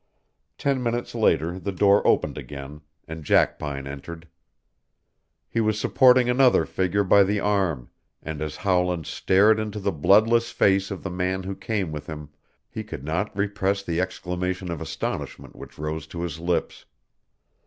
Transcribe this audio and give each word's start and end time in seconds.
Ten 0.57 0.81
minutes 0.81 1.13
later 1.13 1.59
the 1.59 1.71
door 1.71 2.01
opened 2.07 2.35
again 2.35 2.81
and 3.07 3.23
Jackpine 3.23 3.85
entered. 3.85 4.27
He 5.47 5.61
was 5.61 5.79
supporting 5.79 6.27
another 6.27 6.65
figure 6.65 7.03
by 7.03 7.21
the 7.23 7.39
arm, 7.39 7.91
and 8.23 8.41
as 8.41 8.55
Howland 8.55 9.05
stared 9.05 9.59
into 9.59 9.79
the 9.79 9.91
bloodless 9.91 10.49
face 10.49 10.89
of 10.89 11.03
the 11.03 11.11
man 11.11 11.43
who 11.43 11.55
came 11.55 11.91
with 11.91 12.07
him, 12.07 12.29
he 12.67 12.83
could 12.83 13.03
not 13.03 13.37
repress 13.37 13.83
the 13.83 14.01
exclamation 14.01 14.71
of 14.71 14.81
astonishment 14.81 15.55
which 15.55 15.77
rose 15.77 16.07
to 16.07 16.21
his 16.23 16.39
lips. 16.39 16.85